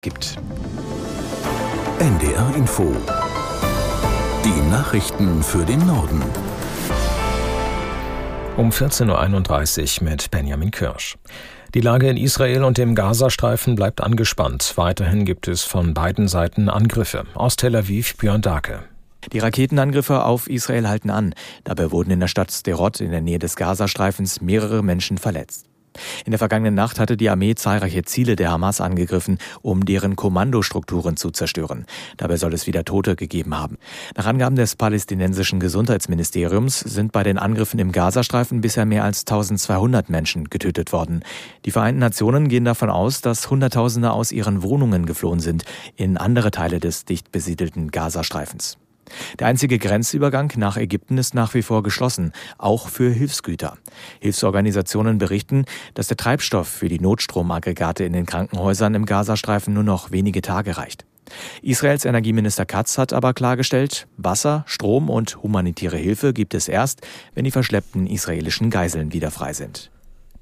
gibt. 0.00 0.38
NDR 1.98 2.54
Info. 2.54 2.94
Die 4.44 4.70
Nachrichten 4.70 5.42
für 5.42 5.64
den 5.64 5.84
Norden. 5.88 6.22
Um 8.56 8.70
14.31 8.70 10.00
Uhr 10.00 10.08
mit 10.08 10.30
Benjamin 10.30 10.70
Kirsch. 10.70 11.18
Die 11.74 11.80
Lage 11.80 12.08
in 12.08 12.16
Israel 12.16 12.62
und 12.62 12.78
dem 12.78 12.94
Gazastreifen 12.94 13.74
bleibt 13.74 14.00
angespannt. 14.00 14.74
Weiterhin 14.76 15.24
gibt 15.24 15.48
es 15.48 15.64
von 15.64 15.94
beiden 15.94 16.28
Seiten 16.28 16.68
Angriffe. 16.68 17.26
Aus 17.34 17.56
Tel 17.56 17.74
Aviv 17.74 18.16
Björn 18.18 18.40
Dake. 18.40 18.84
Die 19.32 19.40
Raketenangriffe 19.40 20.24
auf 20.24 20.48
Israel 20.48 20.88
halten 20.88 21.10
an. 21.10 21.34
Dabei 21.64 21.90
wurden 21.90 22.12
in 22.12 22.20
der 22.20 22.28
Stadt 22.28 22.52
Sderot 22.52 23.00
in 23.00 23.10
der 23.10 23.20
Nähe 23.20 23.40
des 23.40 23.56
Gazastreifens 23.56 24.40
mehrere 24.40 24.84
Menschen 24.84 25.18
verletzt. 25.18 25.68
In 26.24 26.32
der 26.32 26.38
vergangenen 26.38 26.74
Nacht 26.74 26.98
hatte 26.98 27.16
die 27.16 27.30
Armee 27.30 27.54
zahlreiche 27.54 28.02
Ziele 28.04 28.36
der 28.36 28.50
Hamas 28.50 28.80
angegriffen, 28.80 29.38
um 29.62 29.84
deren 29.84 30.16
Kommandostrukturen 30.16 31.16
zu 31.16 31.30
zerstören. 31.30 31.86
Dabei 32.16 32.36
soll 32.36 32.54
es 32.54 32.66
wieder 32.66 32.84
Tote 32.84 33.16
gegeben 33.16 33.58
haben. 33.58 33.78
Nach 34.16 34.26
Angaben 34.26 34.56
des 34.56 34.76
palästinensischen 34.76 35.60
Gesundheitsministeriums 35.60 36.80
sind 36.80 37.12
bei 37.12 37.22
den 37.22 37.38
Angriffen 37.38 37.78
im 37.78 37.92
Gazastreifen 37.92 38.60
bisher 38.60 38.86
mehr 38.86 39.04
als 39.04 39.20
1200 39.20 40.08
Menschen 40.10 40.50
getötet 40.50 40.92
worden. 40.92 41.22
Die 41.64 41.70
Vereinten 41.70 42.00
Nationen 42.00 42.48
gehen 42.48 42.64
davon 42.64 42.90
aus, 42.90 43.20
dass 43.20 43.50
Hunderttausende 43.50 44.12
aus 44.12 44.32
ihren 44.32 44.62
Wohnungen 44.62 45.06
geflohen 45.06 45.40
sind 45.40 45.64
in 45.96 46.16
andere 46.16 46.50
Teile 46.50 46.80
des 46.80 47.04
dicht 47.04 47.32
besiedelten 47.32 47.90
Gazastreifens. 47.90 48.78
Der 49.38 49.46
einzige 49.46 49.78
Grenzübergang 49.78 50.52
nach 50.56 50.76
Ägypten 50.76 51.18
ist 51.18 51.34
nach 51.34 51.54
wie 51.54 51.62
vor 51.62 51.82
geschlossen, 51.82 52.32
auch 52.58 52.88
für 52.88 53.10
Hilfsgüter. 53.10 53.76
Hilfsorganisationen 54.20 55.18
berichten, 55.18 55.64
dass 55.94 56.08
der 56.08 56.16
Treibstoff 56.16 56.68
für 56.68 56.88
die 56.88 57.00
Notstromaggregate 57.00 58.04
in 58.04 58.12
den 58.12 58.26
Krankenhäusern 58.26 58.94
im 58.94 59.06
Gazastreifen 59.06 59.74
nur 59.74 59.84
noch 59.84 60.10
wenige 60.10 60.42
Tage 60.42 60.76
reicht. 60.76 61.04
Israels 61.62 62.04
Energieminister 62.04 62.64
Katz 62.64 62.98
hat 62.98 63.12
aber 63.12 63.34
klargestellt, 63.34 64.06
Wasser, 64.16 64.64
Strom 64.66 65.10
und 65.10 65.42
humanitäre 65.42 65.96
Hilfe 65.96 66.32
gibt 66.32 66.54
es 66.54 66.68
erst, 66.68 67.06
wenn 67.34 67.44
die 67.44 67.50
verschleppten 67.50 68.06
israelischen 68.06 68.70
Geiseln 68.70 69.12
wieder 69.12 69.30
frei 69.30 69.52
sind. 69.52 69.90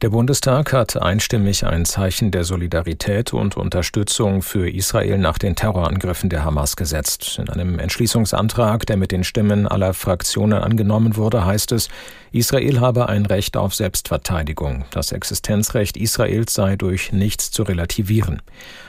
Der 0.02 0.10
Bundestag 0.10 0.74
hat 0.74 1.00
einstimmig 1.00 1.64
ein 1.64 1.86
Zeichen 1.86 2.30
der 2.30 2.44
Solidarität 2.44 3.32
und 3.32 3.56
Unterstützung 3.56 4.42
für 4.42 4.68
Israel 4.68 5.16
nach 5.16 5.38
den 5.38 5.56
Terrorangriffen 5.56 6.28
der 6.28 6.44
Hamas 6.44 6.76
gesetzt. 6.76 7.38
In 7.38 7.48
einem 7.48 7.78
Entschließungsantrag, 7.78 8.84
der 8.84 8.98
mit 8.98 9.10
den 9.10 9.24
Stimmen 9.24 9.66
aller 9.66 9.94
Fraktionen 9.94 10.62
angenommen 10.62 11.16
wurde, 11.16 11.46
heißt 11.46 11.72
es, 11.72 11.88
Israel 12.30 12.80
habe 12.80 13.08
ein 13.08 13.24
Recht 13.24 13.56
auf 13.56 13.74
Selbstverteidigung. 13.74 14.84
Das 14.90 15.12
Existenzrecht 15.12 15.96
Israels 15.96 16.52
sei 16.52 16.76
durch 16.76 17.12
nichts 17.12 17.50
zu 17.50 17.62
relativieren. 17.62 18.42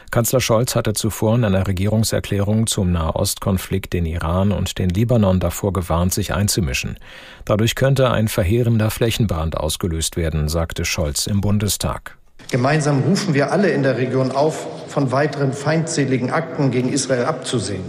Kanzler 0.09 0.39
Scholz 0.39 0.75
hatte 0.75 0.93
zuvor 0.93 1.35
in 1.35 1.43
einer 1.43 1.67
Regierungserklärung 1.67 2.67
zum 2.67 2.91
Nahostkonflikt 2.91 3.91
den 3.93 4.05
Iran 4.05 4.51
und 4.51 4.77
den 4.77 4.89
Libanon 4.89 5.39
davor 5.39 5.73
gewarnt, 5.73 6.13
sich 6.13 6.33
einzumischen. 6.33 6.97
Dadurch 7.45 7.75
könnte 7.75 8.09
ein 8.09 8.27
verheerender 8.27 8.89
Flächenbrand 8.89 9.57
ausgelöst 9.57 10.15
werden, 10.15 10.47
sagte 10.47 10.85
Scholz 10.85 11.27
im 11.27 11.41
Bundestag. 11.41 12.17
Gemeinsam 12.49 13.01
rufen 13.01 13.33
wir 13.33 13.51
alle 13.51 13.69
in 13.69 13.83
der 13.83 13.97
Region 13.97 14.31
auf, 14.31 14.67
von 14.87 15.11
weiteren 15.11 15.51
feindseligen 15.51 16.31
Akten 16.31 16.71
gegen 16.71 16.93
Israel 16.93 17.25
abzusehen. 17.25 17.83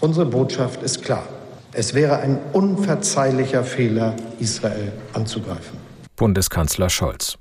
Unsere 0.00 0.24
Botschaft 0.24 0.82
ist 0.82 1.04
klar. 1.04 1.26
Es 1.72 1.92
wäre 1.92 2.18
ein 2.18 2.38
unverzeihlicher 2.52 3.64
Fehler, 3.64 4.14
Israel 4.38 4.92
anzugreifen. 5.12 5.78
Bundeskanzler 6.16 6.88
Scholz. 6.88 7.36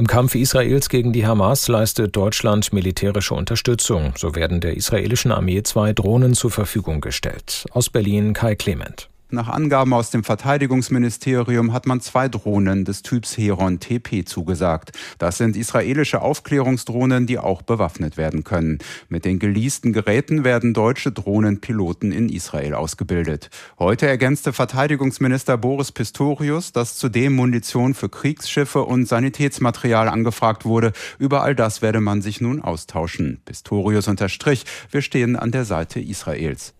Im 0.00 0.06
Kampf 0.06 0.34
Israels 0.34 0.88
gegen 0.88 1.12
die 1.12 1.26
Hamas 1.26 1.68
leistet 1.68 2.16
Deutschland 2.16 2.72
militärische 2.72 3.34
Unterstützung. 3.34 4.14
So 4.16 4.34
werden 4.34 4.62
der 4.62 4.74
israelischen 4.74 5.30
Armee 5.30 5.62
zwei 5.62 5.92
Drohnen 5.92 6.32
zur 6.32 6.50
Verfügung 6.50 7.02
gestellt. 7.02 7.66
Aus 7.72 7.90
Berlin 7.90 8.32
Kai 8.32 8.54
Clement. 8.54 9.09
Nach 9.32 9.46
Angaben 9.46 9.92
aus 9.92 10.10
dem 10.10 10.24
Verteidigungsministerium 10.24 11.72
hat 11.72 11.86
man 11.86 12.00
zwei 12.00 12.28
Drohnen 12.28 12.84
des 12.84 13.02
Typs 13.02 13.38
Heron 13.38 13.78
TP 13.78 14.24
zugesagt. 14.24 14.90
Das 15.18 15.38
sind 15.38 15.56
israelische 15.56 16.20
Aufklärungsdrohnen, 16.20 17.28
die 17.28 17.38
auch 17.38 17.62
bewaffnet 17.62 18.16
werden 18.16 18.42
können. 18.42 18.78
Mit 19.08 19.24
den 19.24 19.38
geleasten 19.38 19.92
Geräten 19.92 20.42
werden 20.42 20.74
deutsche 20.74 21.12
Drohnenpiloten 21.12 22.10
in 22.10 22.28
Israel 22.28 22.74
ausgebildet. 22.74 23.50
Heute 23.78 24.08
ergänzte 24.08 24.52
Verteidigungsminister 24.52 25.56
Boris 25.56 25.92
Pistorius, 25.92 26.72
dass 26.72 26.96
zudem 26.96 27.36
Munition 27.36 27.94
für 27.94 28.08
Kriegsschiffe 28.08 28.82
und 28.82 29.06
Sanitätsmaterial 29.06 30.08
angefragt 30.08 30.64
wurde. 30.64 30.92
Über 31.20 31.44
all 31.44 31.54
das 31.54 31.82
werde 31.82 32.00
man 32.00 32.20
sich 32.20 32.40
nun 32.40 32.60
austauschen. 32.60 33.40
Pistorius 33.44 34.08
unterstrich, 34.08 34.64
wir 34.90 35.02
stehen 35.02 35.36
an 35.36 35.52
der 35.52 35.64
Seite 35.64 36.00
Israels. 36.00 36.74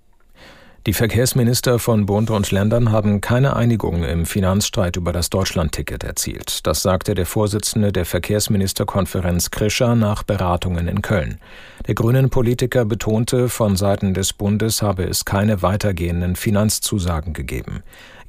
Die 0.86 0.94
Verkehrsminister 0.94 1.78
von 1.78 2.06
Bund 2.06 2.30
und 2.30 2.50
Ländern 2.50 2.90
haben 2.90 3.20
keine 3.20 3.54
Einigung 3.54 4.02
im 4.02 4.24
Finanzstreit 4.24 4.96
über 4.96 5.12
das 5.12 5.28
Deutschlandticket 5.28 6.04
erzielt. 6.04 6.66
Das 6.66 6.80
sagte 6.80 7.14
der 7.14 7.26
Vorsitzende 7.26 7.92
der 7.92 8.06
Verkehrsministerkonferenz 8.06 9.50
Krischer 9.50 9.94
nach 9.94 10.22
Beratungen 10.22 10.88
in 10.88 11.02
Köln. 11.02 11.38
Der 11.86 11.94
grünen 11.94 12.30
Politiker 12.30 12.86
betonte, 12.86 13.50
von 13.50 13.76
Seiten 13.76 14.14
des 14.14 14.32
Bundes 14.32 14.80
habe 14.80 15.04
es 15.04 15.26
keine 15.26 15.60
weitergehenden 15.60 16.34
Finanzzusagen 16.34 17.34
gegeben. 17.34 17.82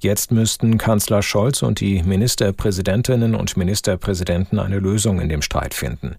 Jetzt 0.04 0.32
müssten 0.32 0.80
Kanzler 0.80 1.22
Scholz 1.22 1.62
und 1.62 1.80
die 1.80 2.02
Ministerpräsidentinnen 2.02 3.36
und 3.36 3.56
Ministerpräsidenten 3.56 4.58
eine 4.58 4.80
Lösung 4.80 5.22
in 5.22 5.30
dem 5.30 5.44
Streit 5.44 5.76
finden. 5.76 6.16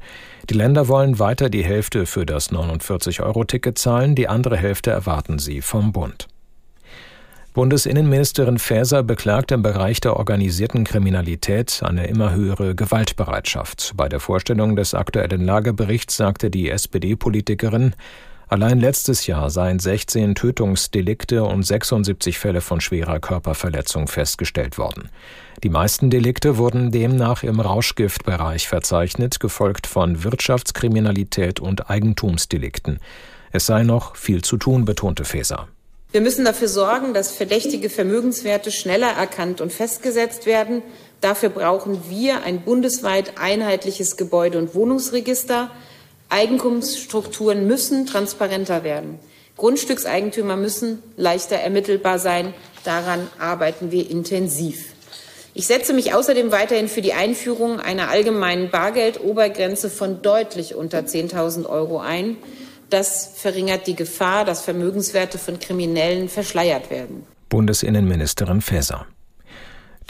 Die 0.49 0.55
Länder 0.55 0.87
wollen 0.87 1.19
weiter 1.19 1.51
die 1.51 1.65
Hälfte 1.65 2.07
für 2.07 2.25
das 2.25 2.53
49-Euro-Ticket 2.53 3.77
zahlen, 3.77 4.15
die 4.15 4.29
andere 4.29 4.57
Hälfte 4.57 4.93
erwarten 4.93 5.41
sie 5.41 5.63
vom 5.63 5.91
Bund. 5.91 6.29
Bundesinnenministerin 7.55 8.61
Faeser 8.61 9.03
beklagt 9.03 9.51
im 9.51 9.63
Bereich 9.63 10.01
der 10.01 10.17
organisierten 10.17 10.85
Kriminalität 10.85 11.83
eine 11.85 12.07
immer 12.07 12.33
höhere 12.33 12.77
Gewaltbereitschaft. 12.77 13.95
Bei 13.97 14.09
der 14.09 14.21
Vorstellung 14.21 14.77
des 14.77 14.95
aktuellen 14.95 15.45
Lageberichts 15.45 16.17
sagte 16.17 16.51
die 16.51 16.71
SPD-Politikerin, 16.71 17.97
Allein 18.53 18.81
letztes 18.81 19.27
Jahr 19.27 19.49
seien 19.49 19.79
16 19.79 20.35
Tötungsdelikte 20.35 21.43
und 21.43 21.63
76 21.63 22.39
Fälle 22.39 22.61
von 22.61 22.83
schwerer 22.83 23.19
Körperverletzung 23.19 24.09
festgestellt 24.09 24.77
worden. 24.77 25.09
Die 25.63 25.71
meisten 25.71 26.11
Delikte 26.11 26.59
wurden 26.59 26.91
demnach 26.91 27.45
im 27.45 27.61
Rauschgiftbereich 27.61 28.69
verzeichnet, 28.69 29.41
gefolgt 29.41 29.87
von 29.87 30.23
Wirtschaftskriminalität 30.23 31.61
und 31.61 31.89
Eigentumsdelikten. 31.89 33.01
Es 33.53 33.65
sei 33.65 33.85
noch 33.85 34.17
viel 34.17 34.43
zu 34.43 34.59
tun, 34.59 34.85
betonte 34.85 35.25
Faeser. 35.25 35.69
Wir 36.11 36.21
müssen 36.21 36.45
dafür 36.45 36.69
sorgen, 36.69 37.15
dass 37.15 37.31
verdächtige 37.31 37.89
Vermögenswerte 37.89 38.71
schneller 38.71 39.13
erkannt 39.13 39.63
und 39.63 39.73
festgesetzt 39.73 40.45
werden. 40.45 40.83
Dafür 41.23 41.49
brauchen 41.49 42.03
wir 42.11 42.43
ein 42.43 42.61
bundesweit 42.61 43.39
einheitliches 43.39 44.19
Gebäude- 44.19 44.59
und 44.59 44.75
Wohnungsregister, 44.75 45.71
Eigentumsstrukturen 46.33 47.67
müssen 47.67 48.07
transparenter 48.07 48.85
werden. 48.85 49.19
Grundstückseigentümer 49.57 50.57
müssen 50.57 51.03
leichter 51.17 51.57
ermittelbar 51.57 52.19
sein. 52.19 52.55
Daran 52.85 53.29
arbeiten 53.39 53.93
wir 53.93 54.11
intensiv. 54.11 54.95
Ich 55.55 55.67
setze 55.67 55.93
mich 55.93 56.15
außerdem 56.15 56.51
weiterhin 56.51 56.89
für 56.89 57.03
die 57.03 57.13
Einführung 57.13 57.79
einer 57.79 58.09
allgemeinen 58.09 58.71
Bargeldobergrenze 58.71 59.91
von 59.91 60.23
deutlich 60.23 60.75
unter 60.75 61.01
10.000 61.01 61.67
Euro 61.67 62.01
ein. 62.01 62.39
Das 62.89 63.33
verringert 63.37 63.87
die 63.87 63.95
Gefahr, 63.95 64.47
dass 64.47 64.63
Vermögenswerte 64.63 65.37
von 65.37 65.59
Kriminellen 65.59 66.31
verschleiert 66.31 66.91
werden. 66.91 67.27
Bundesinnenministerin 67.51 68.63
Faeser. 68.63 69.07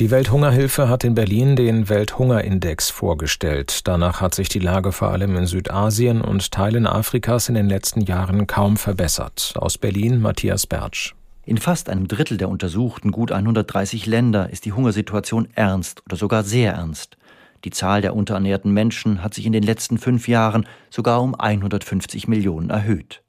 Die 0.03 0.11
Welthungerhilfe 0.11 0.89
hat 0.89 1.05
in 1.05 1.15
Berlin 1.15 1.55
den 1.55 1.89
Welthungerindex 1.89 2.91
vorgestellt. 2.91 3.87
Danach 3.87 4.21
hat 4.21 4.35
sich 4.35 4.49
die 4.49 4.59
Lage 4.59 4.91
vor 4.91 5.11
allem 5.11 5.37
in 5.37 5.47
Südasien 5.47 6.23
und 6.23 6.51
Teilen 6.51 6.89
Afrikas 6.89 7.49
in 7.49 7.55
den 7.55 7.69
letzten 7.69 8.01
Jahren 8.01 8.49
kaum 8.49 8.77
verbessert. 8.77 9.55
Aus 9.55 9.79
Berlin 9.79 10.21
Matthias 10.21 10.67
Bertsch. 10.67 11.15
In 11.47 11.57
fast 11.57 11.89
einem 11.89 12.09
Drittel 12.09 12.37
der 12.37 12.49
untersuchten 12.49 13.13
gut 13.13 13.31
130 13.31 14.07
Länder 14.07 14.51
ist 14.51 14.65
die 14.65 14.73
Hungersituation 14.73 15.47
ernst 15.55 16.03
oder 16.05 16.17
sogar 16.17 16.43
sehr 16.43 16.73
ernst. 16.73 17.17
Die 17.63 17.71
Zahl 17.71 18.01
der 18.01 18.17
unterernährten 18.17 18.73
Menschen 18.73 19.23
hat 19.23 19.35
sich 19.35 19.47
in 19.47 19.53
den 19.53 19.63
letzten 19.63 19.99
fünf 19.99 20.27
Jahren 20.27 20.67
sogar 20.91 21.23
um 21.23 21.37
150 21.37 22.27
Millionen 22.27 22.71
erhöht. 22.71 23.23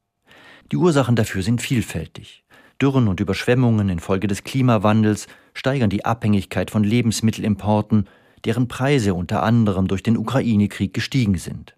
Die 0.71 0.77
Ursachen 0.77 1.15
dafür 1.15 1.43
sind 1.43 1.61
vielfältig. 1.61 2.43
Dürren 2.81 3.07
und 3.07 3.19
Überschwemmungen 3.19 3.89
infolge 3.89 4.25
des 4.25 4.43
Klimawandels 4.43 5.27
steigern 5.53 5.89
die 5.89 6.05
Abhängigkeit 6.05 6.71
von 6.71 6.83
Lebensmittelimporten, 6.83 8.07
deren 8.45 8.67
Preise 8.67 9.13
unter 9.13 9.43
anderem 9.43 9.87
durch 9.87 10.03
den 10.03 10.17
Ukraine-Krieg 10.17 10.93
gestiegen 10.93 11.37
sind. 11.37 11.75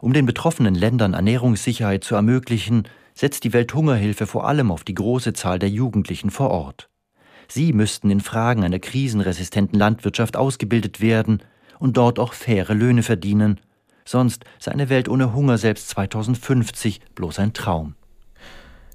Um 0.00 0.12
den 0.12 0.26
betroffenen 0.26 0.74
Ländern 0.74 1.14
Ernährungssicherheit 1.14 2.04
zu 2.04 2.14
ermöglichen, 2.14 2.84
setzt 3.14 3.44
die 3.44 3.52
Welthungerhilfe 3.52 4.26
vor 4.26 4.46
allem 4.46 4.70
auf 4.70 4.84
die 4.84 4.94
große 4.94 5.32
Zahl 5.32 5.58
der 5.58 5.70
Jugendlichen 5.70 6.30
vor 6.30 6.50
Ort. 6.50 6.88
Sie 7.48 7.72
müssten 7.72 8.10
in 8.10 8.20
Fragen 8.20 8.64
einer 8.64 8.78
krisenresistenten 8.78 9.78
Landwirtschaft 9.78 10.36
ausgebildet 10.36 11.00
werden 11.00 11.42
und 11.78 11.96
dort 11.96 12.18
auch 12.18 12.32
faire 12.32 12.74
Löhne 12.74 13.02
verdienen, 13.02 13.60
Sonst 14.04 14.44
sei 14.58 14.72
eine 14.72 14.90
Welt 14.90 15.08
ohne 15.08 15.32
Hunger 15.32 15.58
selbst 15.58 15.88
2050 15.90 17.00
bloß 17.14 17.38
ein 17.38 17.52
Traum. 17.52 17.94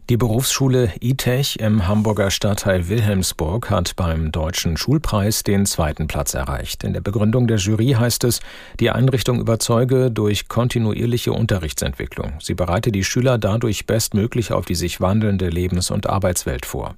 Die 0.09 0.17
Berufsschule 0.17 0.91
ITECH 1.01 1.57
im 1.57 1.87
Hamburger 1.87 2.31
Stadtteil 2.31 2.89
Wilhelmsburg 2.89 3.69
hat 3.69 3.95
beim 3.95 4.31
Deutschen 4.31 4.75
Schulpreis 4.75 5.43
den 5.43 5.67
zweiten 5.67 6.07
Platz 6.07 6.33
erreicht. 6.33 6.83
In 6.83 6.93
der 6.93 7.01
Begründung 7.01 7.45
der 7.45 7.57
Jury 7.57 7.91
heißt 7.91 8.23
es, 8.23 8.39
die 8.79 8.89
Einrichtung 8.89 9.39
überzeuge 9.39 10.09
durch 10.09 10.47
kontinuierliche 10.47 11.31
Unterrichtsentwicklung. 11.31 12.33
Sie 12.39 12.55
bereite 12.55 12.91
die 12.91 13.03
Schüler 13.03 13.37
dadurch 13.37 13.85
bestmöglich 13.85 14.51
auf 14.51 14.65
die 14.65 14.73
sich 14.73 14.99
wandelnde 14.99 15.47
Lebens- 15.47 15.91
und 15.91 16.09
Arbeitswelt 16.09 16.65
vor. 16.65 16.95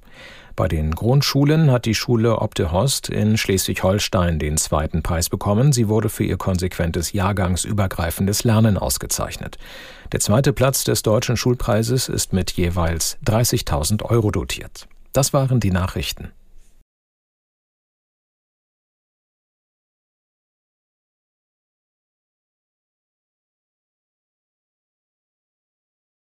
Bei 0.54 0.68
den 0.68 0.94
Grundschulen 0.94 1.70
hat 1.70 1.86
die 1.86 1.94
Schule 1.94 2.38
Obte 2.38 2.72
Horst 2.72 3.08
in 3.08 3.38
Schleswig-Holstein 3.38 4.38
den 4.38 4.58
zweiten 4.58 5.02
Preis 5.02 5.30
bekommen. 5.30 5.72
Sie 5.72 5.88
wurde 5.88 6.10
für 6.10 6.24
ihr 6.24 6.36
konsequentes 6.36 7.12
jahrgangsübergreifendes 7.12 8.44
Lernen 8.44 8.76
ausgezeichnet. 8.76 9.56
Der 10.12 10.20
zweite 10.20 10.52
Platz 10.52 10.84
des 10.84 11.02
deutschen 11.02 11.38
Schulpreises 11.38 12.08
ist 12.08 12.34
mit 12.34 12.50
jeweils 12.52 13.16
30.000 13.24 14.02
Euro 14.04 14.30
dotiert. 14.30 14.88
Das 15.12 15.32
waren 15.32 15.58
die 15.58 15.70
Nachrichten. 15.70 16.32